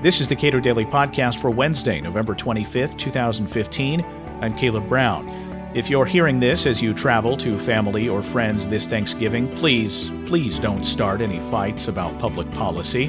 This 0.00 0.20
is 0.20 0.28
the 0.28 0.36
Cato 0.36 0.60
Daily 0.60 0.84
Podcast 0.84 1.40
for 1.40 1.50
Wednesday, 1.50 2.00
November 2.00 2.32
25th, 2.32 2.96
2015. 2.98 4.04
I'm 4.40 4.56
Caleb 4.56 4.88
Brown. 4.88 5.28
If 5.74 5.90
you're 5.90 6.04
hearing 6.04 6.38
this 6.38 6.66
as 6.66 6.80
you 6.80 6.94
travel 6.94 7.36
to 7.38 7.58
family 7.58 8.08
or 8.08 8.22
friends 8.22 8.68
this 8.68 8.86
Thanksgiving, 8.86 9.48
please, 9.56 10.10
please 10.26 10.60
don't 10.60 10.84
start 10.84 11.20
any 11.20 11.40
fights 11.50 11.88
about 11.88 12.16
public 12.20 12.48
policy. 12.52 13.08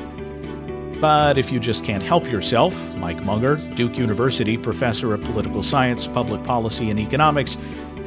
But 0.99 1.37
if 1.37 1.51
you 1.51 1.59
just 1.59 1.85
can't 1.85 2.01
help 2.01 2.25
yourself, 2.25 2.73
Mike 2.95 3.21
Munger, 3.21 3.57
Duke 3.75 3.95
University 3.95 4.57
professor 4.57 5.13
of 5.13 5.23
political 5.23 5.61
science, 5.61 6.07
public 6.07 6.43
policy, 6.43 6.89
and 6.89 6.99
economics, 6.99 7.55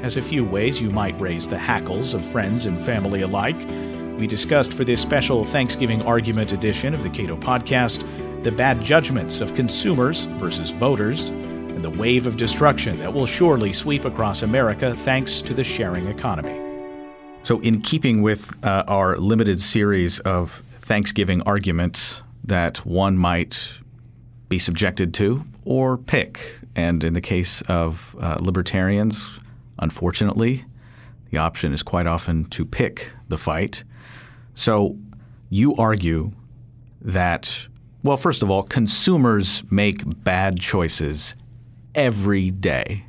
has 0.00 0.16
a 0.16 0.22
few 0.22 0.44
ways 0.44 0.82
you 0.82 0.90
might 0.90 1.20
raise 1.20 1.48
the 1.48 1.56
hackles 1.56 2.14
of 2.14 2.24
friends 2.24 2.66
and 2.66 2.84
family 2.84 3.20
alike. 3.20 3.64
We 4.18 4.26
discussed 4.26 4.74
for 4.74 4.82
this 4.82 5.00
special 5.00 5.44
Thanksgiving 5.44 6.02
argument 6.02 6.50
edition 6.50 6.94
of 6.94 7.04
the 7.04 7.10
Cato 7.10 7.36
podcast 7.36 8.04
the 8.42 8.52
bad 8.52 8.82
judgments 8.82 9.40
of 9.40 9.54
consumers 9.54 10.24
versus 10.24 10.70
voters, 10.70 11.30
and 11.30 11.82
the 11.84 11.90
wave 11.90 12.26
of 12.26 12.36
destruction 12.36 12.98
that 12.98 13.12
will 13.12 13.26
surely 13.26 13.72
sweep 13.72 14.04
across 14.04 14.42
America 14.42 14.94
thanks 14.96 15.40
to 15.40 15.54
the 15.54 15.64
sharing 15.64 16.06
economy. 16.06 16.58
So, 17.44 17.60
in 17.60 17.80
keeping 17.80 18.22
with 18.22 18.54
uh, 18.64 18.84
our 18.86 19.16
limited 19.16 19.60
series 19.60 20.20
of 20.20 20.62
Thanksgiving 20.80 21.42
arguments 21.42 22.22
that 22.44 22.78
one 22.84 23.16
might 23.16 23.68
be 24.48 24.58
subjected 24.58 25.14
to 25.14 25.44
or 25.64 25.96
pick, 25.96 26.58
and 26.76 27.02
in 27.02 27.14
the 27.14 27.20
case 27.20 27.62
of 27.62 28.16
uh, 28.20 28.38
libertarians, 28.40 29.38
unfortunately, 29.78 30.64
the 31.30 31.38
option 31.38 31.72
is 31.72 31.82
quite 31.82 32.06
often 32.06 32.44
to 32.46 32.64
pick 32.64 33.12
the 33.28 33.38
fight. 33.38 33.84
So, 34.54 34.96
you 35.48 35.74
argue 35.76 36.32
that 37.00 37.66
well, 38.02 38.16
first 38.16 38.42
of 38.42 38.50
all, 38.50 38.62
consumers 38.62 39.62
make 39.70 40.02
bad 40.24 40.58
choices 40.58 41.34
every 41.94 42.50
day. 42.50 43.04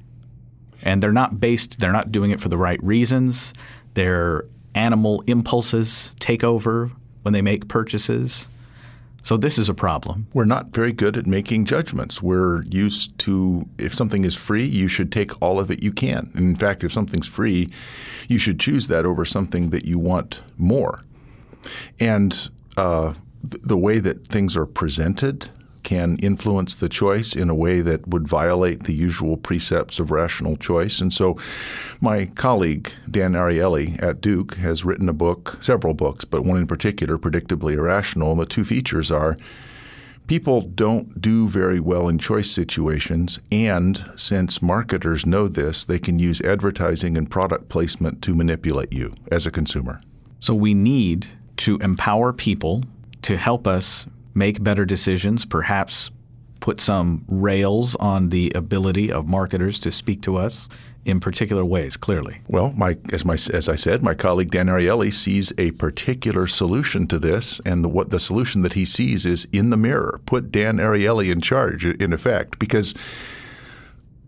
And 0.83 1.01
they're 1.01 1.11
not 1.11 1.39
based, 1.39 1.79
they're 1.79 1.91
not 1.93 2.11
doing 2.11 2.31
it 2.31 2.39
for 2.39 2.49
the 2.49 2.57
right 2.57 2.81
reasons. 2.83 3.53
Their 3.93 4.45
animal 4.75 5.23
impulses 5.27 6.13
take 6.19 6.43
over 6.43 6.91
when 7.21 7.33
they 7.33 7.41
make 7.41 7.67
purchases. 7.67 8.49
So 9.23 9.37
this 9.37 9.57
is 9.57 9.69
a 9.69 9.73
problem. 9.73 10.27
We're 10.33 10.43
not 10.43 10.71
very 10.71 10.91
good 10.91 11.15
at 11.15 11.25
making 11.25 11.65
judgments. 11.65 12.21
We're 12.21 12.63
used 12.63 13.17
to 13.19 13.67
if 13.77 13.93
something 13.93 14.25
is 14.25 14.35
free, 14.35 14.65
you 14.65 14.89
should 14.89 15.13
take 15.13 15.41
all 15.41 15.61
of 15.61 15.71
it 15.71 15.81
you 15.81 15.93
can. 15.93 16.29
In 16.35 16.55
fact, 16.55 16.83
if 16.83 16.91
something's 16.91 17.27
free, 17.27 17.69
you 18.27 18.37
should 18.37 18.59
choose 18.59 18.87
that 18.87 19.05
over 19.05 19.23
something 19.23 19.69
that 19.69 19.85
you 19.85 19.97
want 19.97 20.41
more. 20.57 20.99
And 22.01 22.49
uh, 22.75 23.13
the 23.43 23.77
way 23.77 23.99
that 23.99 24.25
things 24.25 24.55
are 24.55 24.65
presented 24.65 25.49
can 25.83 26.17
influence 26.17 26.73
the 26.73 26.89
choice 26.89 27.35
in 27.35 27.49
a 27.49 27.55
way 27.55 27.81
that 27.81 28.07
would 28.07 28.27
violate 28.27 28.83
the 28.83 28.93
usual 28.93 29.37
precepts 29.37 29.99
of 29.99 30.11
rational 30.11 30.55
choice. 30.55 31.01
And 31.01 31.13
so, 31.13 31.35
my 32.01 32.27
colleague 32.27 32.91
Dan 33.09 33.33
Ariely 33.33 34.01
at 34.01 34.21
Duke 34.21 34.55
has 34.55 34.85
written 34.85 35.09
a 35.09 35.13
book, 35.13 35.57
several 35.61 35.93
books, 35.93 36.25
but 36.25 36.45
one 36.45 36.57
in 36.57 36.67
particular, 36.67 37.17
Predictably 37.17 37.73
Irrational. 37.73 38.31
And 38.31 38.39
the 38.39 38.45
two 38.45 38.63
features 38.63 39.11
are 39.11 39.35
people 40.27 40.61
don't 40.61 41.21
do 41.21 41.47
very 41.49 41.79
well 41.79 42.07
in 42.07 42.17
choice 42.17 42.49
situations. 42.49 43.39
And 43.51 44.09
since 44.15 44.61
marketers 44.61 45.25
know 45.25 45.47
this, 45.49 45.83
they 45.83 45.99
can 45.99 46.17
use 46.17 46.41
advertising 46.41 47.17
and 47.17 47.29
product 47.29 47.67
placement 47.69 48.21
to 48.23 48.33
manipulate 48.33 48.93
you 48.93 49.11
as 49.31 49.45
a 49.45 49.51
consumer. 49.51 49.99
So, 50.39 50.53
we 50.53 50.73
need 50.73 51.27
to 51.57 51.77
empower 51.77 52.33
people 52.33 52.83
to 53.23 53.37
help 53.37 53.67
us 53.67 54.07
make 54.33 54.63
better 54.63 54.85
decisions, 54.85 55.45
perhaps 55.45 56.11
put 56.59 56.79
some 56.79 57.25
rails 57.27 57.95
on 57.95 58.29
the 58.29 58.51
ability 58.55 59.11
of 59.11 59.27
marketers 59.27 59.79
to 59.81 59.91
speak 59.91 60.21
to 60.21 60.37
us 60.37 60.69
in 61.05 61.19
particular 61.19 61.65
ways, 61.65 61.97
clearly. 61.97 62.39
Well, 62.47 62.71
my, 62.71 62.97
as, 63.11 63.25
my, 63.25 63.33
as 63.33 63.67
I 63.67 63.75
said, 63.75 64.01
my 64.01 64.13
colleague 64.13 64.51
Dan 64.51 64.67
Ariely 64.67 65.13
sees 65.13 65.51
a 65.57 65.71
particular 65.71 66.47
solution 66.47 67.07
to 67.07 67.19
this, 67.19 67.59
and 67.65 67.83
the, 67.83 67.89
what 67.89 68.09
the 68.09 68.21
solution 68.21 68.61
that 68.61 68.73
he 68.73 68.85
sees 68.85 69.25
is 69.25 69.45
in 69.51 69.69
the 69.69 69.75
mirror. 69.75 70.21
Put 70.25 70.49
Dan 70.49 70.77
Ariely 70.77 71.29
in 71.29 71.41
charge, 71.41 71.83
in 71.85 72.13
effect, 72.13 72.57
because– 72.57 72.93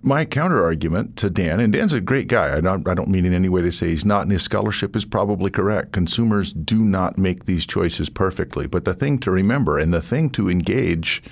my 0.05 0.23
counter 0.23 0.63
argument 0.63 1.17
to 1.17 1.31
Dan, 1.31 1.59
and 1.59 1.73
Dan's 1.73 1.91
a 1.91 1.99
great 1.99 2.27
guy. 2.27 2.55
I 2.55 2.61
don't, 2.61 2.87
I 2.87 2.93
don't 2.93 3.09
mean 3.09 3.25
in 3.25 3.33
any 3.33 3.49
way 3.49 3.63
to 3.63 3.71
say 3.71 3.89
he's 3.89 4.05
not, 4.05 4.21
and 4.21 4.31
his 4.31 4.43
scholarship 4.43 4.95
is 4.95 5.03
probably 5.03 5.49
correct. 5.49 5.91
Consumers 5.93 6.53
do 6.53 6.79
not 6.79 7.17
make 7.17 7.45
these 7.45 7.65
choices 7.65 8.09
perfectly. 8.09 8.67
But 8.67 8.85
the 8.85 8.93
thing 8.93 9.17
to 9.19 9.31
remember 9.31 9.79
and 9.79 9.91
the 9.91 10.01
thing 10.01 10.29
to 10.31 10.47
engage 10.47 11.23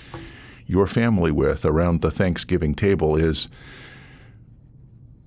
your 0.66 0.88
family 0.88 1.31
with 1.31 1.66
around 1.66 2.01
the 2.01 2.09
Thanksgiving 2.09 2.73
table 2.73 3.16
is 3.16 3.47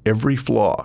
every 0.04 0.34
flaw 0.34 0.84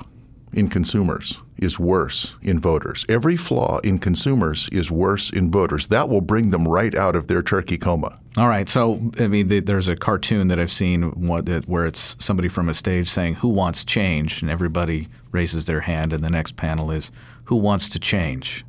in 0.53 0.69
consumers 0.69 1.39
is 1.57 1.77
worse 1.79 2.35
in 2.41 2.59
voters. 2.59 3.05
Every 3.07 3.37
flaw 3.37 3.79
in 3.79 3.99
consumers 3.99 4.67
is 4.71 4.89
worse 4.89 5.29
in 5.29 5.51
voters. 5.51 5.87
That 5.87 6.09
will 6.09 6.21
bring 6.21 6.49
them 6.49 6.67
right 6.67 6.93
out 6.95 7.15
of 7.15 7.27
their 7.27 7.43
turkey 7.43 7.77
coma. 7.77 8.15
All 8.35 8.47
right. 8.47 8.67
So, 8.67 9.11
I 9.19 9.27
mean, 9.27 9.65
there's 9.65 9.87
a 9.87 9.95
cartoon 9.95 10.47
that 10.47 10.59
I've 10.59 10.71
seen 10.71 11.03
where 11.27 11.85
it's 11.85 12.15
somebody 12.19 12.49
from 12.49 12.67
a 12.67 12.73
stage 12.73 13.09
saying, 13.09 13.35
Who 13.35 13.49
wants 13.49 13.85
change? 13.85 14.41
And 14.41 14.49
everybody 14.49 15.07
raises 15.31 15.65
their 15.65 15.81
hand, 15.81 16.13
and 16.13 16.23
the 16.23 16.29
next 16.29 16.55
panel 16.55 16.91
is, 16.91 17.11
Who 17.45 17.55
wants 17.55 17.87
to 17.89 17.99
change? 17.99 18.65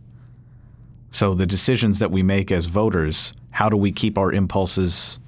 So, 1.11 1.35
the 1.35 1.47
decisions 1.47 1.99
that 1.99 2.11
we 2.11 2.23
make 2.23 2.53
as 2.53 2.67
voters, 2.67 3.33
how 3.51 3.69
do 3.69 3.77
we 3.77 3.93
keep 3.93 4.19
our 4.19 4.33
impulses 4.33 5.19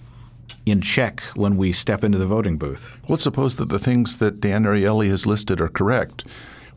in 0.66 0.80
check 0.80 1.20
when 1.34 1.56
we 1.56 1.72
step 1.72 2.04
into 2.04 2.18
the 2.18 2.26
voting 2.26 2.56
booth? 2.56 2.98
Let's 3.08 3.24
suppose 3.24 3.56
that 3.56 3.68
the 3.68 3.78
things 3.78 4.16
that 4.16 4.40
Dan 4.40 4.64
Ariely 4.64 5.08
has 5.10 5.26
listed 5.26 5.60
are 5.60 5.68
correct 5.68 6.24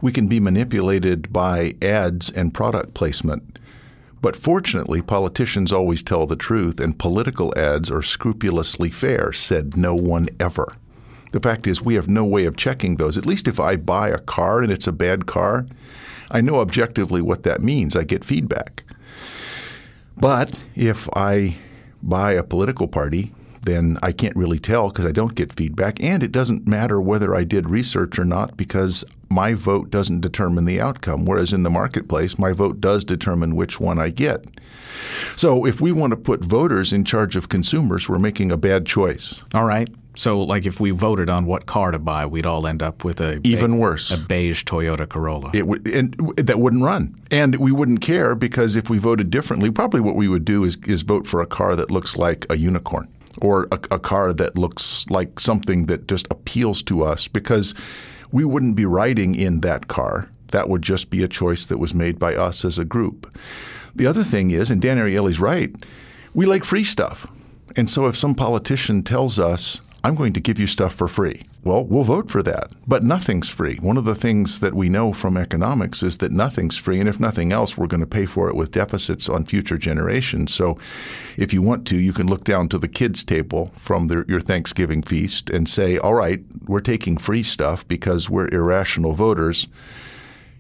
we 0.02 0.12
can 0.12 0.28
be 0.28 0.40
manipulated 0.40 1.32
by 1.34 1.74
ads 1.82 2.30
and 2.30 2.54
product 2.54 2.94
placement. 2.94 3.60
But 4.22 4.36
fortunately, 4.36 5.02
politicians 5.02 5.72
always 5.72 6.04
tell 6.04 6.26
the 6.26 6.36
truth, 6.36 6.80
and 6.80 6.98
political 6.98 7.54
ads 7.58 7.90
are 7.92 8.02
scrupulously 8.02 8.90
fair, 8.90 9.32
said 9.32 9.78
no 9.78 9.96
one 9.96 10.28
ever. 10.40 10.72
The 11.32 11.40
fact 11.40 11.68
is, 11.68 11.82
we 11.82 11.96
have 11.96 12.08
no 12.08 12.26
way 12.26 12.46
of 12.46 12.58
checking 12.58 12.96
those. 12.96 13.18
At 13.18 13.26
least 13.26 13.48
if 13.48 13.60
I 13.60 13.76
buy 13.76 14.10
a 14.10 14.18
car 14.18 14.62
and 14.62 14.72
it's 14.72 14.88
a 14.88 14.92
bad 14.92 15.26
car, 15.26 15.68
I 16.32 16.42
know 16.42 16.60
objectively 16.60 17.22
what 17.22 17.44
that 17.44 17.62
means. 17.62 17.96
I 17.96 18.04
get 18.04 18.26
feedback. 18.26 18.84
But 20.16 20.64
if 20.76 21.08
I 21.16 21.58
buy 22.02 22.34
a 22.34 22.44
political 22.44 22.88
party 22.88 23.34
then 23.62 23.98
I 24.02 24.12
can't 24.12 24.36
really 24.36 24.60
tell 24.60 24.90
because 24.90 25.06
I 25.06 25.12
don't 25.12 25.36
get 25.36 25.54
feedback. 25.54 26.04
And 26.04 26.24
it 26.24 26.32
doesn't 26.32 26.68
matter 26.68 27.02
whether 27.02 27.36
I 27.36 27.44
did 27.44 27.70
research 27.70 28.18
or 28.18 28.26
not 28.26 28.58
because 28.58 29.04
my 29.30 29.54
vote 29.54 29.90
doesn't 29.90 30.22
determine 30.22 30.66
the 30.66 30.80
outcome. 30.80 31.26
Whereas 31.26 31.54
in 31.54 31.64
the 31.64 31.70
marketplace, 31.70 32.40
my 32.40 32.52
vote 32.52 32.80
does 32.80 33.04
determine 33.04 33.56
which 33.56 33.80
one 33.80 34.00
I 34.00 34.10
get. 34.10 34.46
So 35.36 35.66
if 35.66 35.82
we 35.82 35.92
want 35.92 36.12
to 36.12 36.18
put 36.18 36.44
voters 36.44 36.94
in 36.94 37.06
charge 37.06 37.36
of 37.36 37.50
consumers, 37.50 38.08
we're 38.08 38.20
making 38.20 38.52
a 38.52 38.58
bad 38.58 38.86
choice. 38.86 39.42
All 39.54 39.66
right. 39.66 39.90
So, 40.16 40.42
like, 40.42 40.66
if 40.66 40.80
we 40.80 40.90
voted 40.90 41.30
on 41.30 41.46
what 41.46 41.68
car 41.68 41.92
to 41.92 42.00
buy, 42.00 42.26
we'd 42.26 42.48
all 42.48 42.66
end 42.66 42.82
up 42.82 43.06
with 43.06 43.22
a 43.22 43.40
even 43.44 43.74
be- 43.74 43.78
worse 43.78 44.10
a 44.10 44.18
beige 44.18 44.64
Toyota 44.64 45.08
Corolla. 45.08 45.52
It 45.54 45.68
would, 45.68 45.88
and 45.88 46.16
that 46.38 46.60
wouldn't 46.60 46.84
run, 46.84 47.16
and 47.30 47.56
we 47.58 47.72
wouldn't 47.72 48.02
care 48.02 48.34
because 48.34 48.76
if 48.76 48.90
we 48.90 48.98
voted 48.98 49.30
differently, 49.30 49.70
probably 49.70 50.02
what 50.02 50.16
we 50.16 50.28
would 50.28 50.44
do 50.44 50.64
is 50.64 50.76
is 50.88 51.04
vote 51.04 51.28
for 51.28 51.40
a 51.40 51.46
car 51.46 51.76
that 51.76 51.92
looks 51.92 52.18
like 52.18 52.48
a 52.50 52.58
unicorn 52.58 53.08
or 53.42 53.68
a, 53.72 53.80
a 53.92 54.00
car 54.00 54.34
that 54.34 54.58
looks 54.58 55.10
like 55.10 55.40
something 55.40 55.86
that 55.86 56.08
just 56.08 56.28
appeals 56.32 56.82
to 56.84 57.04
us 57.04 57.28
because 57.28 57.74
we 58.32 58.44
wouldn't 58.46 58.76
be 58.76 58.86
riding 58.86 59.36
in 59.36 59.62
that 59.62 59.88
car. 59.88 60.30
That 60.52 60.70
would 60.70 60.82
just 60.82 61.10
be 61.10 61.24
a 61.24 61.28
choice 61.28 61.66
that 61.66 61.78
was 61.78 61.94
made 61.94 62.20
by 62.20 62.36
us 62.36 62.64
as 62.64 62.80
a 62.80 62.86
group. 62.86 63.34
The 63.96 64.08
other 64.08 64.24
thing 64.24 64.52
is, 64.52 64.70
and 64.72 64.82
Dan 64.82 64.98
Ariely's 64.98 65.40
right, 65.40 65.76
we 66.34 66.46
like 66.46 66.64
free 66.64 66.84
stuff. 66.84 67.28
And 67.76 67.90
so 67.90 68.08
if 68.08 68.16
some 68.16 68.36
politician 68.36 69.04
tells 69.04 69.40
us, 69.40 69.82
I'm 70.04 70.16
going 70.16 70.34
to 70.34 70.40
give 70.40 70.60
you 70.60 70.68
stuff 70.68 70.94
for 70.94 71.08
free. 71.08 71.44
Well, 71.64 71.84
we'll 71.84 72.04
vote 72.04 72.30
for 72.30 72.42
that. 72.44 72.72
But 72.88 73.04
nothing's 73.04 73.50
free. 73.50 73.76
One 73.78 73.98
of 73.98 74.06
the 74.06 74.16
things 74.16 74.60
that 74.62 74.74
we 74.74 74.90
know 74.90 75.12
from 75.12 75.36
economics 75.36 76.04
is 76.04 76.18
that 76.18 76.32
nothing's 76.32 76.78
free. 76.78 77.00
And 77.00 77.10
if 77.10 77.20
nothing 77.20 77.52
else, 77.52 77.78
we're 77.78 77.88
going 77.88 78.02
to 78.02 78.08
pay 78.08 78.26
for 78.26 78.48
it 78.48 78.56
with 78.56 78.72
deficits 78.72 79.28
on 79.28 79.46
future 79.46 79.78
generations. 79.78 80.54
So 80.54 80.78
if 81.36 81.54
you 81.54 81.62
want 81.62 81.86
to, 81.88 81.98
you 81.98 82.14
can 82.14 82.28
look 82.28 82.44
down 82.44 82.70
to 82.70 82.78
the 82.78 82.88
kids' 82.88 83.24
table 83.24 83.72
from 83.76 84.08
the, 84.08 84.24
your 84.28 84.40
Thanksgiving 84.40 85.02
feast 85.02 85.50
and 85.50 85.68
say, 85.68 85.98
all 85.98 86.14
right, 86.14 86.42
we're 86.66 86.80
taking 86.80 87.18
free 87.18 87.44
stuff 87.44 87.88
because 87.88 88.30
we're 88.30 88.48
irrational 88.50 89.14
voters 89.14 89.68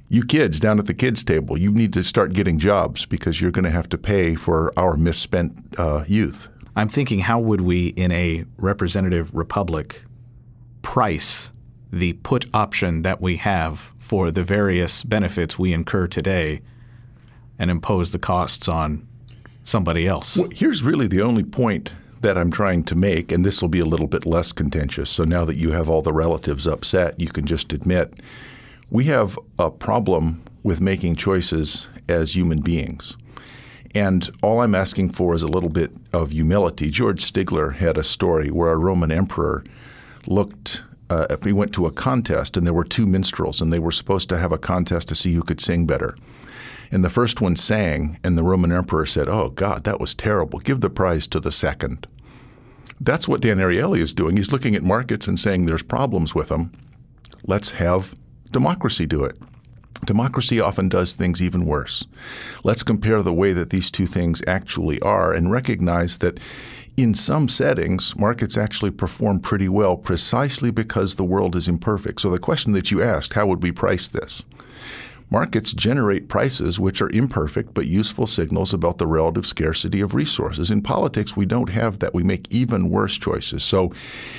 you 0.09 0.23
kids 0.23 0.59
down 0.59 0.79
at 0.79 0.85
the 0.85 0.93
kids 0.93 1.23
table, 1.23 1.57
you 1.57 1.71
need 1.71 1.91
to 1.93 2.03
start 2.03 2.33
getting 2.33 2.59
jobs 2.59 3.05
because 3.05 3.41
you're 3.41 3.51
going 3.51 3.65
to 3.65 3.71
have 3.71 3.89
to 3.89 3.97
pay 3.97 4.35
for 4.35 4.71
our 4.77 4.95
misspent 4.95 5.53
uh, 5.77 6.05
youth. 6.07 6.47
I'm 6.77 6.87
thinking, 6.87 7.21
how 7.21 7.39
would 7.39 7.61
we, 7.61 7.87
in 7.87 8.11
a 8.11 8.45
representative 8.57 9.33
republic, 9.33 10.03
price 10.83 11.51
the 11.91 12.13
put 12.13 12.45
option 12.53 13.01
that 13.01 13.19
we 13.19 13.37
have 13.37 13.91
for 13.97 14.29
the 14.29 14.43
various 14.43 15.01
benefits 15.01 15.57
we 15.57 15.73
incur 15.73 16.05
today 16.05 16.61
and 17.57 17.71
impose 17.71 18.11
the 18.11 18.19
costs 18.19 18.67
on 18.67 19.07
somebody 19.63 20.07
else? 20.07 20.37
Well, 20.37 20.49
here's 20.53 20.83
really 20.83 21.07
the 21.07 21.19
only 21.19 21.43
point 21.43 21.95
that 22.21 22.37
I'm 22.37 22.51
trying 22.51 22.83
to 22.83 22.95
make, 22.95 23.31
and 23.31 23.43
this 23.43 23.59
will 23.59 23.69
be 23.69 23.79
a 23.79 23.85
little 23.85 24.05
bit 24.05 24.27
less 24.27 24.51
contentious. 24.51 25.09
So 25.09 25.23
now 25.23 25.45
that 25.45 25.55
you 25.55 25.71
have 25.71 25.89
all 25.89 26.03
the 26.03 26.13
relatives 26.13 26.67
upset, 26.67 27.19
you 27.19 27.29
can 27.29 27.47
just 27.47 27.73
admit 27.73 28.21
we 28.91 29.05
have 29.05 29.39
a 29.57 29.71
problem 29.71 30.43
with 30.61 30.79
making 30.79 31.15
choices 31.15 31.87
as 32.07 32.35
human 32.35 32.61
beings. 32.61 33.17
And 33.95 34.29
all 34.41 34.61
I'm 34.61 34.75
asking 34.75 35.11
for 35.11 35.35
is 35.35 35.43
a 35.43 35.47
little 35.47 35.69
bit 35.69 35.91
of 36.13 36.31
humility. 36.31 36.89
George 36.89 37.21
Stigler 37.21 37.75
had 37.75 37.97
a 37.97 38.03
story 38.03 38.49
where 38.49 38.71
a 38.71 38.77
Roman 38.77 39.11
emperor 39.11 39.63
looked, 40.25 40.83
uh, 41.09 41.27
if 41.29 41.43
he 41.43 41.53
went 41.53 41.73
to 41.73 41.85
a 41.85 41.91
contest 41.91 42.57
and 42.57 42.65
there 42.65 42.73
were 42.73 42.83
two 42.83 43.05
minstrels 43.05 43.61
and 43.61 43.71
they 43.71 43.79
were 43.79 43.91
supposed 43.91 44.29
to 44.29 44.37
have 44.37 44.51
a 44.51 44.57
contest 44.57 45.07
to 45.09 45.15
see 45.15 45.33
who 45.33 45.41
could 45.41 45.61
sing 45.61 45.85
better. 45.85 46.15
And 46.91 47.03
the 47.03 47.09
first 47.09 47.41
one 47.41 47.55
sang, 47.55 48.19
and 48.23 48.37
the 48.37 48.43
Roman 48.43 48.71
emperor 48.71 49.05
said, 49.05 49.27
Oh, 49.27 49.49
God, 49.49 49.83
that 49.83 49.99
was 49.99 50.13
terrible. 50.13 50.59
Give 50.59 50.79
the 50.79 50.89
prize 50.89 51.27
to 51.27 51.39
the 51.39 51.51
second. 51.51 52.07
That's 52.99 53.27
what 53.27 53.41
Dan 53.41 53.57
Ariely 53.57 53.99
is 53.99 54.13
doing. 54.13 54.37
He's 54.37 54.51
looking 54.51 54.75
at 54.75 54.83
markets 54.83 55.27
and 55.27 55.39
saying 55.39 55.65
there's 55.65 55.83
problems 55.83 56.33
with 56.33 56.49
them. 56.49 56.71
Let's 57.45 57.71
have 57.71 58.13
democracy 58.51 59.05
do 59.05 59.23
it. 59.23 59.37
Democracy 60.05 60.59
often 60.59 60.89
does 60.89 61.13
things 61.13 61.41
even 61.41 61.65
worse. 61.65 62.05
Let's 62.63 62.83
compare 62.83 63.21
the 63.23 63.33
way 63.33 63.53
that 63.53 63.69
these 63.69 63.91
two 63.91 64.05
things 64.05 64.41
actually 64.47 65.01
are 65.01 65.33
and 65.33 65.51
recognize 65.51 66.17
that 66.17 66.39
in 66.97 67.13
some 67.13 67.47
settings, 67.47 68.15
markets 68.15 68.57
actually 68.57 68.91
perform 68.91 69.39
pretty 69.39 69.69
well 69.69 69.95
precisely 69.95 70.71
because 70.71 71.15
the 71.15 71.23
world 71.23 71.55
is 71.55 71.67
imperfect. 71.67 72.21
So 72.21 72.31
the 72.31 72.39
question 72.39 72.73
that 72.73 72.89
you 72.89 73.03
asked, 73.03 73.33
how 73.33 73.45
would 73.47 73.61
we 73.61 73.71
price 73.71 74.07
this? 74.07 74.43
Markets 75.29 75.73
generate 75.73 76.29
prices 76.29 76.79
which 76.79 77.01
are 77.01 77.09
imperfect 77.09 77.73
but 77.73 77.85
useful 77.85 78.25
signals 78.25 78.73
about 78.73 78.97
the 78.97 79.07
relative 79.07 79.45
scarcity 79.45 79.99
of 79.99 80.15
resources. 80.15 80.71
In 80.71 80.81
politics, 80.81 81.35
we 81.35 81.45
don't 81.45 81.69
have 81.69 81.99
that. 81.99 82.13
We 82.13 82.23
make 82.23 82.47
even 82.49 82.89
worse 82.89 83.17
choices. 83.17 83.63
So 83.63 83.91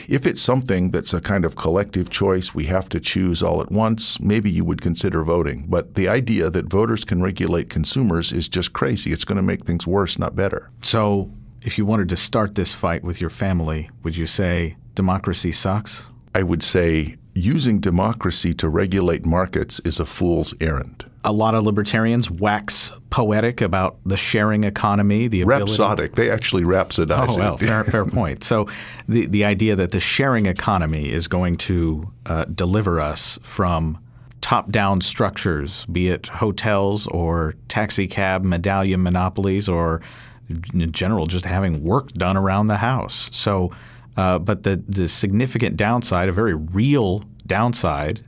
if 0.08 0.26
it's 0.26 0.40
something 0.40 0.90
that's 0.90 1.12
a 1.12 1.20
kind 1.20 1.44
of 1.44 1.56
collective 1.56 2.08
choice, 2.08 2.54
we 2.54 2.64
have 2.64 2.88
to 2.88 3.00
choose 3.00 3.42
all 3.42 3.60
at 3.60 3.70
once, 3.70 4.18
maybe 4.18 4.50
you 4.50 4.64
would 4.64 4.80
consider 4.80 5.22
voting. 5.22 5.66
But 5.68 5.94
the 5.94 6.08
idea 6.08 6.48
that 6.48 6.70
voters 6.70 7.04
can 7.04 7.22
regulate 7.22 7.68
consumers 7.68 8.32
is 8.32 8.48
just 8.48 8.72
crazy. 8.72 9.12
It's 9.12 9.24
going 9.24 9.36
to 9.36 9.42
make 9.42 9.64
things 9.64 9.86
worse, 9.86 10.18
not 10.18 10.34
better. 10.34 10.70
So 10.80 11.30
if 11.62 11.76
you 11.76 11.84
wanted 11.84 12.08
to 12.08 12.16
start 12.16 12.54
this 12.54 12.72
fight 12.72 13.04
with 13.04 13.20
your 13.20 13.30
family, 13.30 13.90
would 14.02 14.16
you 14.16 14.26
say 14.26 14.76
democracy 14.94 15.52
sucks? 15.52 16.06
I 16.34 16.42
would 16.42 16.62
say 16.62 17.16
using 17.38 17.80
democracy 17.80 18.52
to 18.54 18.68
regulate 18.68 19.24
markets 19.24 19.80
is 19.80 20.00
a 20.00 20.06
fool's 20.06 20.54
errand. 20.60 21.04
A 21.24 21.32
lot 21.32 21.54
of 21.54 21.64
libertarians 21.64 22.30
wax 22.30 22.92
poetic 23.10 23.60
about 23.60 23.98
the 24.04 24.16
sharing 24.16 24.64
economy, 24.64 25.28
the 25.28 25.42
ability. 25.42 25.62
Rhapsodic. 25.62 26.14
They 26.14 26.30
actually 26.30 26.62
rhapsodize 26.62 27.30
oh, 27.30 27.38
well, 27.38 27.54
it. 27.54 27.60
fair, 27.60 27.84
fair 27.84 28.04
point. 28.20 28.44
So 28.44 28.68
the, 29.08 29.26
the 29.26 29.44
idea 29.44 29.76
that 29.76 29.90
the 29.90 30.00
sharing 30.00 30.46
economy 30.46 31.12
is 31.12 31.28
going 31.28 31.56
to 31.58 32.10
uh, 32.26 32.44
deliver 32.44 33.00
us 33.00 33.38
from 33.42 33.98
top 34.40 34.70
down 34.70 35.00
structures, 35.00 35.84
be 35.86 36.08
it 36.08 36.28
hotels 36.28 37.06
or 37.08 37.54
taxi 37.68 38.06
cab 38.06 38.44
medallion 38.44 39.02
monopolies 39.02 39.68
or 39.68 40.00
in 40.48 40.92
general 40.92 41.26
just 41.26 41.44
having 41.44 41.82
work 41.84 42.08
done 42.12 42.36
around 42.36 42.68
the 42.68 42.76
house. 42.76 43.28
So 43.32 43.70
uh, 44.18 44.36
but 44.36 44.64
the, 44.64 44.82
the 44.88 45.06
significant 45.06 45.76
downside, 45.76 46.28
a 46.28 46.32
very 46.32 46.54
real 46.54 47.22
downside, 47.46 48.20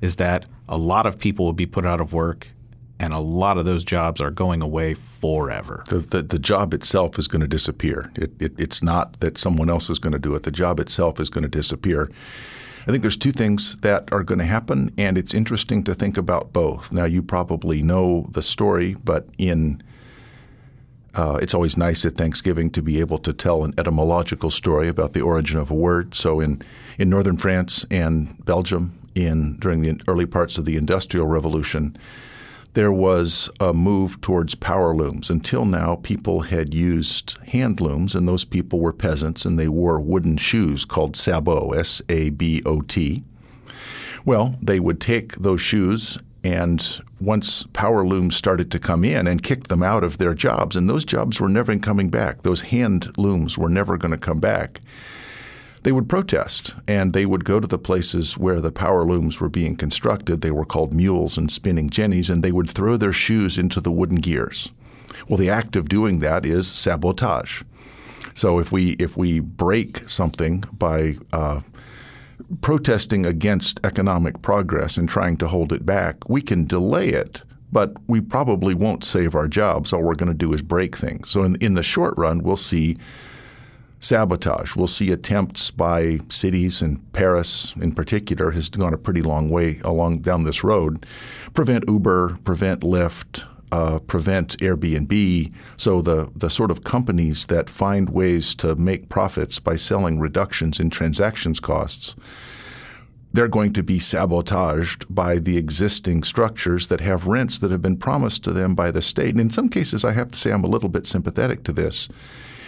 is 0.00 0.16
that 0.16 0.46
a 0.68 0.76
lot 0.76 1.06
of 1.06 1.16
people 1.16 1.44
will 1.44 1.52
be 1.52 1.64
put 1.64 1.86
out 1.86 2.00
of 2.00 2.12
work 2.12 2.48
and 2.98 3.12
a 3.12 3.20
lot 3.20 3.56
of 3.56 3.64
those 3.64 3.84
jobs 3.84 4.20
are 4.20 4.32
going 4.32 4.60
away 4.60 4.94
forever. 4.94 5.84
The, 5.88 6.00
the, 6.00 6.22
the 6.22 6.38
job 6.40 6.74
itself 6.74 7.16
is 7.20 7.28
going 7.28 7.42
to 7.42 7.46
disappear. 7.46 8.10
It, 8.16 8.32
it, 8.42 8.52
it's 8.58 8.82
not 8.82 9.20
that 9.20 9.38
someone 9.38 9.70
else 9.70 9.88
is 9.88 10.00
going 10.00 10.12
to 10.12 10.18
do 10.18 10.34
it. 10.34 10.42
The 10.42 10.50
job 10.50 10.80
itself 10.80 11.20
is 11.20 11.30
going 11.30 11.42
to 11.42 11.48
disappear. 11.48 12.08
I 12.82 12.90
think 12.90 13.02
there's 13.02 13.16
two 13.16 13.30
things 13.30 13.76
that 13.76 14.08
are 14.10 14.24
going 14.24 14.40
to 14.40 14.44
happen, 14.44 14.92
and 14.98 15.16
it's 15.16 15.34
interesting 15.34 15.84
to 15.84 15.94
think 15.94 16.16
about 16.16 16.52
both. 16.52 16.90
Now, 16.90 17.04
you 17.04 17.22
probably 17.22 17.80
know 17.80 18.26
the 18.32 18.42
story, 18.42 18.96
but 19.04 19.28
in 19.38 19.82
uh, 21.18 21.36
it's 21.42 21.52
always 21.52 21.76
nice 21.76 22.04
at 22.04 22.14
Thanksgiving 22.14 22.70
to 22.70 22.80
be 22.80 23.00
able 23.00 23.18
to 23.18 23.32
tell 23.32 23.64
an 23.64 23.74
etymological 23.76 24.50
story 24.50 24.88
about 24.88 25.14
the 25.14 25.20
origin 25.20 25.58
of 25.58 25.68
a 25.70 25.74
word. 25.74 26.14
So 26.14 26.40
in, 26.40 26.62
in 26.96 27.10
northern 27.10 27.36
France 27.36 27.84
and 27.90 28.42
Belgium, 28.44 28.96
in 29.16 29.56
during 29.56 29.82
the 29.82 30.00
early 30.06 30.26
parts 30.26 30.58
of 30.58 30.64
the 30.64 30.76
Industrial 30.76 31.26
Revolution, 31.26 31.96
there 32.74 32.92
was 32.92 33.50
a 33.58 33.72
move 33.72 34.20
towards 34.20 34.54
power 34.54 34.94
looms. 34.94 35.28
Until 35.28 35.64
now, 35.64 35.96
people 35.96 36.42
had 36.42 36.72
used 36.72 37.36
hand 37.48 37.80
looms, 37.80 38.14
and 38.14 38.28
those 38.28 38.44
people 38.44 38.78
were 38.78 38.92
peasants, 38.92 39.44
and 39.44 39.58
they 39.58 39.68
wore 39.68 40.00
wooden 40.00 40.36
shoes 40.36 40.84
called 40.84 41.16
sabots, 41.16 41.76
S 41.76 42.02
A 42.08 42.30
B 42.30 42.62
O 42.64 42.80
T. 42.82 43.24
Well, 44.24 44.54
they 44.62 44.78
would 44.78 45.00
take 45.00 45.34
those 45.36 45.60
shoes 45.60 46.18
and 46.44 47.00
once 47.20 47.64
power 47.72 48.06
looms 48.06 48.36
started 48.36 48.70
to 48.70 48.78
come 48.78 49.04
in 49.04 49.26
and 49.26 49.42
kicked 49.42 49.68
them 49.68 49.82
out 49.82 50.04
of 50.04 50.18
their 50.18 50.34
jobs, 50.34 50.76
and 50.76 50.88
those 50.88 51.04
jobs 51.04 51.40
were 51.40 51.48
never 51.48 51.76
coming 51.78 52.10
back, 52.10 52.42
those 52.42 52.62
hand 52.62 53.16
looms 53.18 53.58
were 53.58 53.68
never 53.68 53.96
going 53.96 54.12
to 54.12 54.18
come 54.18 54.38
back, 54.38 54.80
they 55.82 55.92
would 55.92 56.08
protest 56.08 56.74
and 56.86 57.12
they 57.12 57.24
would 57.24 57.44
go 57.44 57.60
to 57.60 57.66
the 57.66 57.78
places 57.78 58.36
where 58.36 58.60
the 58.60 58.72
power 58.72 59.04
looms 59.04 59.40
were 59.40 59.48
being 59.48 59.76
constructed. 59.76 60.40
They 60.40 60.50
were 60.50 60.64
called 60.64 60.92
mules 60.92 61.38
and 61.38 61.50
spinning 61.50 61.88
jennies, 61.88 62.28
and 62.28 62.42
they 62.42 62.52
would 62.52 62.68
throw 62.68 62.96
their 62.96 63.12
shoes 63.12 63.56
into 63.58 63.80
the 63.80 63.92
wooden 63.92 64.18
gears. 64.18 64.68
Well, 65.28 65.38
the 65.38 65.50
act 65.50 65.76
of 65.76 65.88
doing 65.88 66.20
that 66.20 66.44
is 66.44 66.70
sabotage. 66.70 67.62
So 68.34 68.58
if 68.58 68.70
we 68.70 68.90
if 68.92 69.16
we 69.16 69.40
break 69.40 70.08
something 70.08 70.64
by 70.72 71.16
uh, 71.32 71.60
protesting 72.60 73.26
against 73.26 73.80
economic 73.84 74.42
progress 74.42 74.96
and 74.96 75.08
trying 75.08 75.36
to 75.38 75.48
hold 75.48 75.72
it 75.72 75.84
back, 75.84 76.28
we 76.28 76.40
can 76.40 76.64
delay 76.64 77.08
it, 77.08 77.42
but 77.72 77.94
we 78.06 78.20
probably 78.20 78.74
won't 78.74 79.04
save 79.04 79.34
our 79.34 79.48
jobs. 79.48 79.92
All 79.92 80.02
we're 80.02 80.14
going 80.14 80.32
to 80.32 80.38
do 80.38 80.52
is 80.52 80.62
break 80.62 80.96
things. 80.96 81.30
So 81.30 81.42
in, 81.44 81.56
in 81.56 81.74
the 81.74 81.82
short 81.82 82.14
run, 82.16 82.42
we'll 82.42 82.56
see 82.56 82.96
sabotage. 84.00 84.76
We'll 84.76 84.86
see 84.86 85.10
attempts 85.10 85.70
by 85.70 86.20
cities, 86.28 86.80
and 86.82 87.12
Paris 87.12 87.74
in 87.80 87.92
particular 87.92 88.52
has 88.52 88.68
gone 88.68 88.94
a 88.94 88.98
pretty 88.98 89.22
long 89.22 89.50
way 89.50 89.80
along 89.82 90.20
down 90.20 90.44
this 90.44 90.62
road, 90.62 91.04
prevent 91.54 91.84
Uber, 91.88 92.38
prevent 92.44 92.82
Lyft, 92.82 93.44
uh, 93.72 93.98
prevent 94.00 94.58
Airbnb. 94.58 95.52
So 95.76 96.02
the 96.02 96.30
the 96.34 96.50
sort 96.50 96.70
of 96.70 96.84
companies 96.84 97.46
that 97.46 97.70
find 97.70 98.10
ways 98.10 98.54
to 98.56 98.74
make 98.76 99.08
profits 99.08 99.58
by 99.58 99.76
selling 99.76 100.20
reductions 100.20 100.80
in 100.80 100.90
transactions 100.90 101.60
costs, 101.60 102.16
they're 103.32 103.48
going 103.48 103.72
to 103.74 103.82
be 103.82 103.98
sabotaged 103.98 105.06
by 105.14 105.38
the 105.38 105.56
existing 105.56 106.22
structures 106.22 106.86
that 106.88 107.00
have 107.00 107.26
rents 107.26 107.58
that 107.58 107.70
have 107.70 107.82
been 107.82 107.96
promised 107.96 108.44
to 108.44 108.52
them 108.52 108.74
by 108.74 108.90
the 108.90 109.02
state. 109.02 109.30
And 109.30 109.40
in 109.40 109.50
some 109.50 109.68
cases, 109.68 110.04
I 110.04 110.12
have 110.12 110.30
to 110.32 110.38
say 110.38 110.50
I'm 110.50 110.64
a 110.64 110.68
little 110.68 110.88
bit 110.88 111.06
sympathetic 111.06 111.62
to 111.64 111.72
this. 111.72 112.08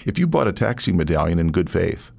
If 0.07 0.19
you 0.19 0.27
bought 0.27 0.49
a 0.49 0.53
taxi 0.53 0.93
medallion 0.93 1.39
in 1.39 1.53
good 1.53 1.71
faith, 1.71 2.11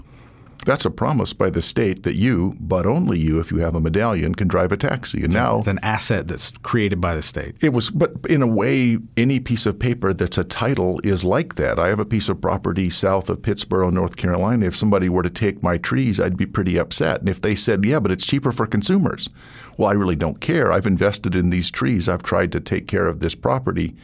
that's 0.65 0.85
a 0.85 0.91
promise 0.91 1.33
by 1.33 1.49
the 1.49 1.61
state 1.61 2.03
that 2.03 2.15
you, 2.15 2.55
but 2.59 2.85
only 2.85 3.19
you, 3.19 3.39
if 3.39 3.51
you 3.51 3.57
have 3.59 3.75
a 3.75 3.79
medallion, 3.79 4.35
can 4.35 4.47
drive 4.47 4.71
a 4.71 4.77
taxi. 4.77 5.19
And 5.19 5.25
it's 5.25 5.33
now 5.33 5.59
it's 5.59 5.67
an 5.67 5.79
asset 5.81 6.27
that's 6.27 6.51
created 6.63 7.01
by 7.01 7.15
the 7.15 7.21
state. 7.21 7.55
It 7.61 7.73
was, 7.73 7.89
but 7.89 8.11
in 8.29 8.41
a 8.41 8.47
way, 8.47 8.97
any 9.17 9.39
piece 9.39 9.65
of 9.65 9.79
paper 9.79 10.13
that's 10.13 10.37
a 10.37 10.43
title 10.43 10.99
is 11.03 11.23
like 11.23 11.55
that. 11.55 11.79
I 11.79 11.87
have 11.87 11.99
a 11.99 12.05
piece 12.05 12.29
of 12.29 12.41
property 12.41 12.89
south 12.89 13.29
of 13.29 13.41
Pittsboro, 13.41 13.91
North 13.91 14.17
Carolina. 14.17 14.65
If 14.67 14.75
somebody 14.75 15.09
were 15.09 15.23
to 15.23 15.29
take 15.29 15.63
my 15.63 15.77
trees, 15.77 16.19
I'd 16.19 16.37
be 16.37 16.45
pretty 16.45 16.77
upset. 16.77 17.19
And 17.21 17.29
if 17.29 17.41
they 17.41 17.55
said, 17.55 17.85
"Yeah, 17.85 17.99
but 17.99 18.11
it's 18.11 18.25
cheaper 18.25 18.51
for 18.51 18.67
consumers," 18.67 19.29
well, 19.77 19.89
I 19.89 19.93
really 19.93 20.15
don't 20.15 20.41
care. 20.41 20.71
I've 20.71 20.87
invested 20.87 21.35
in 21.35 21.49
these 21.49 21.71
trees. 21.71 22.07
I've 22.07 22.23
tried 22.23 22.51
to 22.51 22.59
take 22.59 22.87
care 22.87 23.07
of 23.07 23.19
this 23.19 23.35
property. 23.35 23.95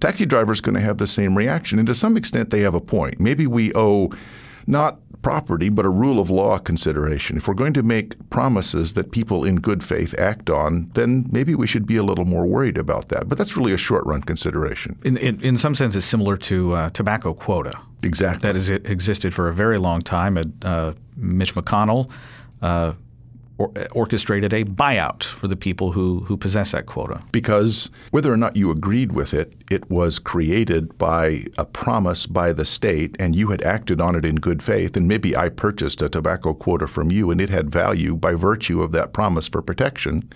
Taxi 0.00 0.24
driver's 0.24 0.60
going 0.60 0.74
to 0.74 0.80
have 0.80 0.98
the 0.98 1.06
same 1.06 1.36
reaction, 1.36 1.78
and 1.78 1.86
to 1.86 1.94
some 1.94 2.16
extent, 2.16 2.50
they 2.50 2.60
have 2.60 2.74
a 2.74 2.80
point. 2.80 3.20
Maybe 3.20 3.46
we 3.46 3.72
owe 3.74 4.10
not 4.66 4.98
property, 5.22 5.68
but 5.68 5.84
a 5.84 5.88
rule 5.88 6.18
of 6.20 6.30
law 6.30 6.58
consideration. 6.58 7.36
If 7.36 7.48
we're 7.48 7.54
going 7.54 7.72
to 7.74 7.82
make 7.82 8.16
promises 8.30 8.92
that 8.94 9.12
people 9.12 9.44
in 9.44 9.56
good 9.56 9.82
faith 9.82 10.18
act 10.18 10.50
on, 10.50 10.90
then 10.94 11.26
maybe 11.30 11.54
we 11.54 11.66
should 11.66 11.86
be 11.86 11.96
a 11.96 12.02
little 12.02 12.24
more 12.24 12.46
worried 12.46 12.76
about 12.76 13.08
that. 13.08 13.28
But 13.28 13.38
that's 13.38 13.56
really 13.56 13.72
a 13.72 13.76
short 13.76 14.04
run 14.04 14.22
consideration. 14.22 14.98
In, 15.04 15.16
in, 15.16 15.42
in 15.42 15.56
some 15.56 15.74
sense, 15.74 15.94
it's 15.94 16.06
similar 16.06 16.36
to 16.38 16.74
uh, 16.74 16.88
tobacco 16.90 17.32
quota. 17.32 17.78
Exactly. 18.02 18.40
That 18.40 18.56
has 18.56 18.68
existed 18.68 19.32
for 19.32 19.48
a 19.48 19.52
very 19.52 19.78
long 19.78 20.00
time. 20.00 20.36
Uh, 20.62 20.92
Mitch 21.16 21.54
McConnell 21.54 22.10
uh, 22.60 22.94
or, 23.58 23.72
orchestrated 23.92 24.52
a 24.52 24.64
buyout 24.64 25.24
for 25.24 25.48
the 25.48 25.56
people 25.56 25.92
who, 25.92 26.20
who 26.20 26.36
possess 26.36 26.72
that 26.72 26.86
quota. 26.86 27.22
Because 27.32 27.90
whether 28.10 28.32
or 28.32 28.36
not 28.36 28.56
you 28.56 28.70
agreed 28.70 29.12
with 29.12 29.34
it, 29.34 29.54
it 29.70 29.90
was 29.90 30.18
created 30.18 30.96
by 30.98 31.44
a 31.58 31.64
promise 31.64 32.26
by 32.26 32.52
the 32.52 32.64
state, 32.64 33.16
and 33.18 33.36
you 33.36 33.48
had 33.48 33.62
acted 33.62 34.00
on 34.00 34.14
it 34.14 34.24
in 34.24 34.36
good 34.36 34.62
faith. 34.62 34.96
And 34.96 35.06
maybe 35.06 35.36
I 35.36 35.48
purchased 35.48 36.02
a 36.02 36.08
tobacco 36.08 36.54
quota 36.54 36.86
from 36.86 37.10
you, 37.10 37.30
and 37.30 37.40
it 37.40 37.50
had 37.50 37.70
value 37.70 38.16
by 38.16 38.34
virtue 38.34 38.82
of 38.82 38.92
that 38.92 39.12
promise 39.12 39.48
for 39.48 39.62
protection. 39.62 40.30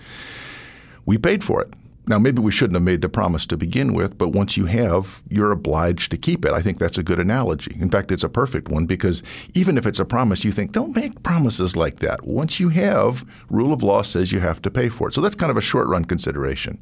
We 1.05 1.17
paid 1.17 1.43
for 1.43 1.61
it. 1.61 1.73
Now, 2.09 2.17
maybe 2.17 2.41
we 2.41 2.51
shouldn't 2.51 2.75
have 2.75 2.83
made 2.83 3.01
the 3.01 3.09
promise 3.09 3.45
to 3.47 3.57
begin 3.57 3.93
with, 3.93 4.17
but 4.17 4.29
once 4.29 4.55
you 4.55 4.65
have, 4.65 5.21
you're 5.27 5.51
obliged 5.51 6.09
to 6.11 6.17
keep 6.17 6.45
it. 6.45 6.53
I 6.53 6.61
think 6.61 6.79
that's 6.79 6.97
a 6.97 7.03
good 7.03 7.19
analogy. 7.19 7.75
In 7.81 7.89
fact, 7.89 8.11
it's 8.11 8.23
a 8.23 8.29
perfect 8.29 8.69
one 8.69 8.85
because 8.85 9.21
even 9.53 9.77
if 9.77 9.85
it's 9.85 9.99
a 9.99 10.05
promise, 10.05 10.45
you 10.45 10.53
think, 10.53 10.71
don't 10.71 10.95
make 10.95 11.21
promises 11.23 11.75
like 11.75 11.97
that. 11.97 12.25
Once 12.25 12.61
you 12.61 12.69
have, 12.69 13.25
rule 13.49 13.73
of 13.73 13.83
law 13.83 14.03
says 14.03 14.31
you 14.31 14.39
have 14.39 14.61
to 14.61 14.71
pay 14.71 14.87
for 14.87 15.09
it. 15.09 15.13
So 15.13 15.21
that's 15.21 15.35
kind 15.35 15.51
of 15.51 15.57
a 15.57 15.61
short 15.61 15.89
run 15.89 16.05
consideration. 16.05 16.79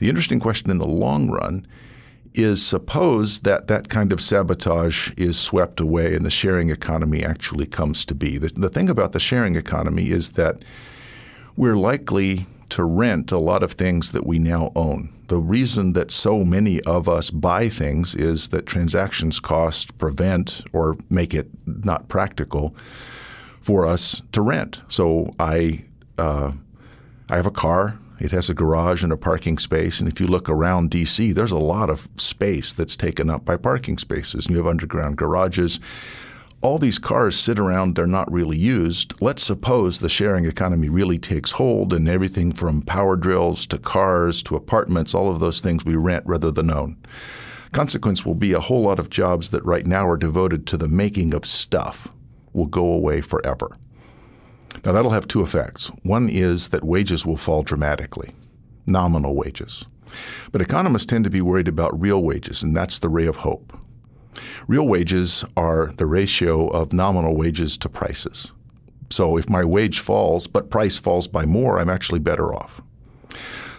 The 0.00 0.08
interesting 0.08 0.40
question 0.40 0.70
in 0.70 0.78
the 0.78 0.86
long 0.86 1.30
run 1.30 1.64
is 2.34 2.64
suppose 2.64 3.40
that 3.40 3.68
that 3.68 3.88
kind 3.88 4.12
of 4.12 4.20
sabotage 4.20 5.12
is 5.16 5.38
swept 5.38 5.78
away 5.78 6.14
and 6.14 6.26
the 6.26 6.30
sharing 6.30 6.70
economy 6.70 7.24
actually 7.24 7.66
comes 7.66 8.04
to 8.06 8.16
be. 8.16 8.36
The, 8.36 8.48
the 8.48 8.68
thing 8.68 8.90
about 8.90 9.12
the 9.12 9.20
sharing 9.20 9.54
economy 9.54 10.10
is 10.10 10.32
that 10.32 10.62
we're 11.56 11.76
likely 11.76 12.46
to 12.70 12.84
rent 12.84 13.32
a 13.32 13.38
lot 13.38 13.62
of 13.62 13.72
things 13.72 14.12
that 14.12 14.26
we 14.26 14.38
now 14.38 14.72
own. 14.76 15.10
The 15.28 15.38
reason 15.38 15.92
that 15.92 16.10
so 16.10 16.44
many 16.44 16.80
of 16.82 17.08
us 17.08 17.30
buy 17.30 17.68
things 17.68 18.14
is 18.14 18.48
that 18.48 18.66
transactions 18.66 19.40
cost 19.40 19.96
prevent 19.98 20.62
or 20.72 20.96
make 21.10 21.34
it 21.34 21.48
not 21.66 22.08
practical 22.08 22.74
for 23.60 23.86
us 23.86 24.22
to 24.32 24.40
rent. 24.40 24.80
So 24.88 25.34
I 25.38 25.84
uh, 26.16 26.52
I 27.28 27.36
have 27.36 27.46
a 27.46 27.50
car. 27.50 27.98
It 28.18 28.32
has 28.32 28.50
a 28.50 28.54
garage 28.54 29.02
and 29.02 29.12
a 29.12 29.16
parking 29.16 29.58
space. 29.58 30.00
And 30.00 30.08
if 30.08 30.20
you 30.20 30.26
look 30.26 30.48
around 30.48 30.90
DC, 30.90 31.34
there's 31.34 31.52
a 31.52 31.58
lot 31.58 31.88
of 31.88 32.08
space 32.16 32.72
that's 32.72 32.96
taken 32.96 33.30
up 33.30 33.44
by 33.44 33.56
parking 33.56 33.98
spaces. 33.98 34.46
And 34.46 34.56
you 34.56 34.62
have 34.62 34.66
underground 34.66 35.18
garages 35.18 35.78
all 36.60 36.78
these 36.78 36.98
cars 36.98 37.38
sit 37.38 37.58
around, 37.58 37.94
they're 37.94 38.06
not 38.06 38.30
really 38.32 38.58
used. 38.58 39.14
Let's 39.20 39.44
suppose 39.44 39.98
the 39.98 40.08
sharing 40.08 40.44
economy 40.44 40.88
really 40.88 41.18
takes 41.18 41.52
hold 41.52 41.92
and 41.92 42.08
everything 42.08 42.52
from 42.52 42.82
power 42.82 43.16
drills 43.16 43.64
to 43.66 43.78
cars 43.78 44.42
to 44.44 44.56
apartments, 44.56 45.14
all 45.14 45.30
of 45.30 45.38
those 45.38 45.60
things 45.60 45.84
we 45.84 45.94
rent 45.94 46.24
rather 46.26 46.50
than 46.50 46.70
own. 46.70 46.96
Consequence 47.70 48.26
will 48.26 48.34
be 48.34 48.52
a 48.52 48.60
whole 48.60 48.82
lot 48.82 48.98
of 48.98 49.10
jobs 49.10 49.50
that 49.50 49.64
right 49.64 49.86
now 49.86 50.08
are 50.08 50.16
devoted 50.16 50.66
to 50.66 50.76
the 50.76 50.88
making 50.88 51.32
of 51.32 51.46
stuff 51.46 52.08
will 52.52 52.66
go 52.66 52.86
away 52.92 53.20
forever. 53.20 53.70
Now, 54.84 54.92
that'll 54.92 55.10
have 55.12 55.28
two 55.28 55.42
effects. 55.42 55.88
One 56.02 56.28
is 56.28 56.68
that 56.68 56.84
wages 56.84 57.24
will 57.24 57.36
fall 57.36 57.62
dramatically, 57.62 58.30
nominal 58.86 59.34
wages. 59.34 59.84
But 60.50 60.62
economists 60.62 61.06
tend 61.06 61.24
to 61.24 61.30
be 61.30 61.40
worried 61.40 61.68
about 61.68 62.00
real 62.00 62.22
wages, 62.22 62.62
and 62.62 62.76
that's 62.76 62.98
the 62.98 63.08
ray 63.08 63.26
of 63.26 63.36
hope. 63.36 63.76
Real 64.66 64.86
wages 64.86 65.44
are 65.56 65.92
the 65.96 66.06
ratio 66.06 66.68
of 66.68 66.92
nominal 66.92 67.36
wages 67.36 67.76
to 67.78 67.88
prices. 67.88 68.52
So 69.10 69.36
if 69.36 69.48
my 69.48 69.64
wage 69.64 70.00
falls, 70.00 70.46
but 70.46 70.70
price 70.70 70.98
falls 70.98 71.26
by 71.26 71.44
more, 71.44 71.78
I'm 71.78 71.90
actually 71.90 72.20
better 72.20 72.54
off. 72.54 72.82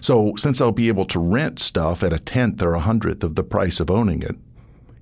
So 0.01 0.33
since 0.37 0.61
I'll 0.61 0.71
be 0.71 0.87
able 0.87 1.05
to 1.05 1.19
rent 1.19 1.59
stuff 1.59 2.03
at 2.03 2.13
a 2.13 2.19
tenth 2.19 2.61
or 2.61 2.73
a 2.73 2.79
hundredth 2.79 3.23
of 3.23 3.35
the 3.35 3.43
price 3.43 3.79
of 3.79 3.91
owning 3.91 4.21
it, 4.21 4.35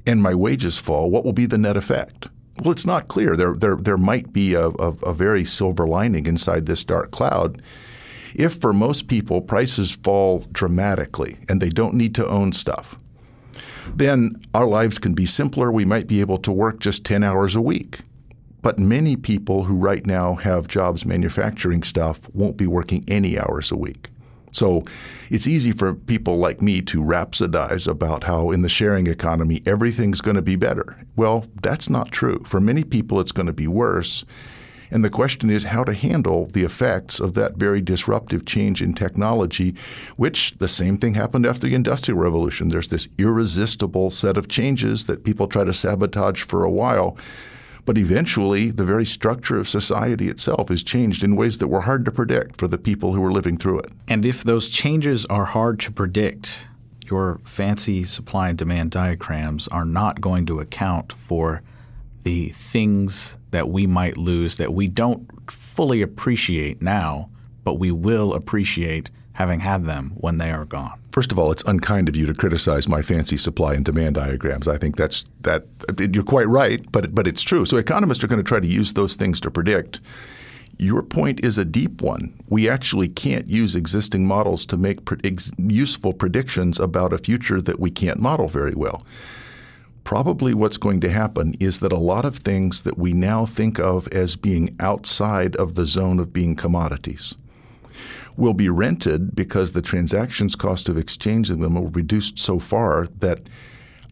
and 0.05 0.21
my 0.21 0.33
wages 0.33 0.77
fall, 0.77 1.09
what 1.09 1.23
will 1.23 1.33
be 1.33 1.45
the 1.45 1.57
net 1.57 1.77
effect? 1.77 2.29
Well, 2.59 2.71
it's 2.71 2.85
not 2.85 3.07
clear. 3.07 3.35
There, 3.35 3.53
there, 3.53 3.75
there 3.75 3.97
might 3.97 4.33
be 4.33 4.53
a, 4.55 4.67
a, 4.67 4.93
a 5.03 5.13
very 5.13 5.45
silver 5.45 5.87
lining 5.87 6.25
inside 6.25 6.65
this 6.65 6.83
dark 6.83 7.11
cloud. 7.11 7.61
If 8.33 8.55
for 8.55 8.73
most 8.73 9.07
people 9.07 9.41
prices 9.41 9.95
fall 9.95 10.45
dramatically 10.51 11.37
and 11.47 11.61
they 11.61 11.69
don't 11.69 11.93
need 11.93 12.15
to 12.15 12.27
own 12.27 12.51
stuff, 12.51 12.95
then 13.95 14.33
our 14.53 14.67
lives 14.67 14.97
can 14.97 15.13
be 15.13 15.25
simpler. 15.25 15.71
We 15.71 15.85
might 15.85 16.07
be 16.07 16.21
able 16.21 16.37
to 16.39 16.51
work 16.51 16.79
just 16.79 17.05
10 17.05 17.23
hours 17.23 17.55
a 17.55 17.61
week. 17.61 17.99
But 18.61 18.79
many 18.79 19.15
people 19.15 19.63
who 19.63 19.75
right 19.75 20.05
now 20.05 20.35
have 20.35 20.67
jobs 20.67 21.05
manufacturing 21.05 21.83
stuff 21.83 22.21
won't 22.33 22.57
be 22.57 22.67
working 22.67 23.03
any 23.07 23.39
hours 23.39 23.71
a 23.71 23.77
week. 23.77 24.09
So 24.51 24.81
it's 25.29 25.47
easy 25.47 25.71
for 25.71 25.93
people 25.93 26.37
like 26.37 26.61
me 26.61 26.81
to 26.81 27.03
rhapsodize 27.03 27.87
about 27.87 28.23
how 28.23 28.51
in 28.51 28.61
the 28.63 28.69
sharing 28.69 29.07
economy 29.07 29.61
everything's 29.65 30.21
going 30.21 30.35
to 30.35 30.41
be 30.41 30.55
better. 30.55 31.05
Well, 31.15 31.45
that's 31.61 31.89
not 31.89 32.11
true. 32.11 32.41
For 32.45 32.59
many 32.59 32.83
people, 32.83 33.19
it's 33.19 33.31
going 33.31 33.47
to 33.47 33.53
be 33.53 33.67
worse. 33.67 34.25
And 34.89 35.03
the 35.03 35.09
question 35.09 35.49
is 35.49 35.63
how 35.63 35.83
to 35.83 35.93
handle 35.93 36.45
the 36.47 36.63
effects 36.63 37.19
of 37.19 37.33
that 37.33 37.55
very 37.55 37.81
disruptive 37.81 38.45
change 38.45 38.81
in 38.81 38.93
technology, 38.93 39.75
which 40.15 40.53
the 40.59 40.67
same 40.67 40.97
thing 40.97 41.13
happened 41.15 41.45
after 41.45 41.67
the 41.67 41.75
Industrial 41.75 42.19
Revolution. 42.19 42.69
There's 42.69 42.87
this 42.87 43.09
irresistible 43.17 44.09
set 44.11 44.37
of 44.37 44.47
changes 44.47 45.05
that 45.05 45.23
people 45.23 45.47
try 45.47 45.63
to 45.63 45.73
sabotage 45.73 46.43
for 46.43 46.63
a 46.63 46.71
while. 46.71 47.17
But 47.85 47.97
eventually, 47.97 48.69
the 48.69 48.83
very 48.83 49.05
structure 49.05 49.57
of 49.57 49.69
society 49.69 50.27
itself 50.27 50.69
is 50.69 50.83
changed 50.83 51.23
in 51.23 51.37
ways 51.37 51.57
that 51.59 51.69
were 51.69 51.81
hard 51.81 52.03
to 52.03 52.11
predict 52.11 52.57
for 52.59 52.67
the 52.67 52.77
people 52.77 53.13
who 53.13 53.21
were 53.21 53.31
living 53.31 53.57
through 53.57 53.79
it. 53.79 53.91
And 54.09 54.25
if 54.25 54.43
those 54.43 54.67
changes 54.67 55.25
are 55.27 55.45
hard 55.45 55.79
to 55.81 55.91
predict, 55.91 56.59
your 57.05 57.39
fancy 57.45 58.03
supply 58.03 58.49
and 58.49 58.57
demand 58.57 58.91
diagrams 58.91 59.69
are 59.69 59.85
not 59.85 60.19
going 60.19 60.45
to 60.47 60.59
account 60.59 61.13
for 61.13 61.61
the 62.27 62.49
things 62.49 63.37
that 63.51 63.69
we 63.69 63.87
might 63.87 64.17
lose 64.17 64.57
that 64.57 64.73
we 64.73 64.85
don't 64.85 65.49
fully 65.49 66.01
appreciate 66.01 66.81
now, 66.81 67.29
but 67.63 67.75
we 67.75 67.89
will 67.89 68.33
appreciate 68.33 69.09
having 69.31 69.61
had 69.61 69.85
them 69.85 70.11
when 70.17 70.37
they 70.37 70.51
are 70.51 70.65
gone. 70.65 70.99
First 71.13 71.31
of 71.31 71.39
all, 71.39 71.53
it's 71.53 71.63
unkind 71.63 72.09
of 72.09 72.17
you 72.17 72.25
to 72.25 72.33
criticize 72.33 72.85
my 72.85 73.01
fancy 73.01 73.37
supply 73.37 73.75
and 73.75 73.85
demand 73.85 74.15
diagrams. 74.15 74.67
I 74.67 74.75
think 74.75 74.97
that's 74.97 75.23
that 75.43 75.63
you're 76.13 76.21
quite 76.21 76.49
right, 76.49 76.85
but 76.91 77.15
but 77.15 77.27
it's 77.27 77.43
true. 77.43 77.63
So 77.65 77.77
economists 77.77 78.21
are 78.25 78.27
going 78.27 78.43
to 78.43 78.49
try 78.53 78.59
to 78.59 78.67
use 78.67 78.91
those 78.91 79.15
things 79.15 79.39
to 79.39 79.49
predict. 79.49 80.01
Your 80.77 81.03
point 81.03 81.45
is 81.45 81.57
a 81.57 81.63
deep 81.63 82.01
one. 82.01 82.33
We 82.49 82.67
actually 82.67 83.07
can't 83.07 83.47
use 83.47 83.73
existing 83.73 84.27
models 84.27 84.65
to 84.65 84.75
make 84.75 85.05
pre- 85.05 85.21
ex- 85.23 85.51
useful 85.57 86.11
predictions 86.11 86.77
about 86.77 87.13
a 87.13 87.17
future 87.17 87.61
that 87.61 87.79
we 87.79 87.89
can't 87.89 88.19
model 88.19 88.49
very 88.49 88.75
well 88.75 89.01
probably 90.07 90.53
what's 90.53 90.77
going 90.77 91.01
to 91.01 91.09
happen 91.09 91.53
is 91.59 91.81
that 91.81 91.91
a 91.91 91.97
lot 91.97 92.23
of 92.23 92.37
things 92.37 92.83
that 92.83 92.97
we 92.97 93.11
now 93.11 93.45
think 93.45 93.77
of 93.77 94.07
as 94.13 94.37
being 94.37 94.73
outside 94.79 95.53
of 95.57 95.75
the 95.75 95.85
zone 95.85 96.17
of 96.17 96.31
being 96.31 96.55
commodities 96.55 97.35
will 98.37 98.53
be 98.53 98.69
rented 98.69 99.35
because 99.35 99.73
the 99.73 99.81
transactions 99.81 100.55
cost 100.55 100.87
of 100.87 100.97
exchanging 100.97 101.59
them 101.59 101.73
will 101.73 101.89
be 101.89 101.99
reduced 101.99 102.39
so 102.39 102.57
far 102.57 103.09
that 103.19 103.49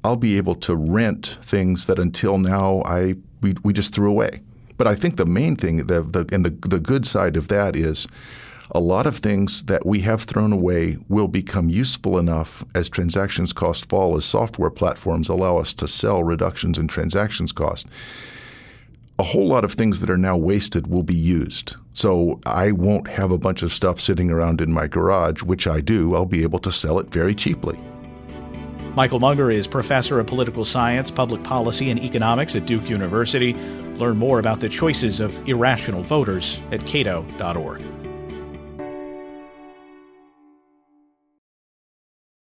I'll 0.04 0.18
be 0.18 0.36
able 0.36 0.56
to 0.56 0.76
rent 0.76 1.38
things 1.42 1.86
that 1.86 1.98
until 1.98 2.40
now 2.40 2.82
I 2.84 3.16
we, 3.40 3.56
we 3.64 3.72
just 3.72 3.96
threw 3.96 4.12
away. 4.12 4.42
But 4.78 4.88
I 4.88 4.96
think 4.96 5.16
the 5.16 5.26
main 5.26 5.56
thing, 5.56 5.88
the, 5.88 6.02
the, 6.02 6.28
and 6.34 6.46
the, 6.46 6.68
the 6.68 6.82
good 6.82 7.08
side 7.08 7.38
of 7.38 7.48
that 7.48 7.74
is 7.74 8.06
a 8.72 8.80
lot 8.80 9.06
of 9.06 9.18
things 9.18 9.64
that 9.66 9.86
we 9.86 10.02
have 10.02 10.24
thrown 10.24 10.52
away 10.52 10.98
will 11.08 11.28
become 11.28 11.70
useful 11.70 12.18
enough 12.18 12.64
as 12.74 12.90
transactions 12.90 13.54
cost 13.54 13.88
fall, 13.90 14.16
as 14.16 14.26
software 14.26 14.70
platforms 14.70 15.30
allow 15.30 15.58
us 15.58 15.74
to 15.74 15.88
sell 15.88 16.24
reductions 16.24 16.78
in 16.78 16.88
transactions 16.88 17.52
cost. 17.52 17.88
A 19.18 19.24
whole 19.24 19.48
lot 19.48 19.64
of 19.64 19.74
things 19.74 20.02
that 20.02 20.10
are 20.10 20.18
now 20.18 20.36
wasted 20.36 20.88
will 20.88 21.04
be 21.04 21.16
used. 21.16 21.76
So 21.94 22.42
I 22.46 22.72
won't 22.72 23.08
have 23.08 23.32
a 23.32 23.38
bunch 23.38 23.64
of 23.64 23.72
stuff 23.72 24.02
sitting 24.02 24.30
around 24.30 24.60
in 24.60 24.74
my 24.74 24.88
garage, 24.88 25.42
which 25.42 25.68
I 25.68 25.80
do. 25.80 26.16
I'll 26.16 26.26
be 26.26 26.44
able 26.44 26.60
to 26.60 26.72
sell 26.72 27.00
it 27.00 27.12
very 27.12 27.34
cheaply. 27.34 27.80
Michael 28.96 29.20
Munger 29.20 29.52
is 29.52 29.68
professor 29.68 30.20
of 30.20 30.28
political 30.28 30.66
science, 30.66 31.12
public 31.12 31.44
policy, 31.44 31.92
and 31.92 32.00
economics 32.00 32.56
at 32.56 32.66
Duke 32.66 32.90
University. 32.90 33.54
Learn 33.96 34.18
more 34.18 34.40
about 34.40 34.60
the 34.60 34.70
choices 34.70 35.20
of 35.20 35.36
irrational 35.48 36.02
voters 36.02 36.62
at 36.72 36.86
cato.org. 36.86 38.05